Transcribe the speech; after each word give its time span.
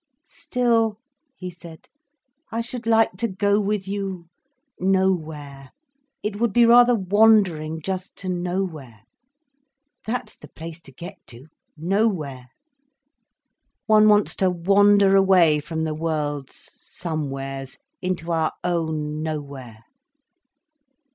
"Still," 0.25 0.97
he 1.35 1.51
said, 1.51 1.87
"I 2.51 2.61
should 2.61 2.87
like 2.87 3.17
to 3.17 3.27
go 3.27 3.59
with 3.61 3.87
you—nowhere. 3.87 5.69
It 6.23 6.39
would 6.39 6.51
be 6.51 6.65
rather 6.65 6.95
wandering 6.95 7.83
just 7.83 8.15
to 8.15 8.27
nowhere. 8.29 9.01
That's 10.07 10.35
the 10.35 10.47
place 10.47 10.81
to 10.87 10.91
get 10.91 11.17
to—nowhere. 11.27 12.47
One 13.85 14.07
wants 14.07 14.35
to 14.37 14.49
wander 14.49 15.15
away 15.15 15.59
from 15.59 15.83
the 15.83 15.93
world's 15.93 16.71
somewheres, 16.77 17.77
into 18.01 18.31
our 18.31 18.53
own 18.63 19.21
nowhere." 19.21 19.83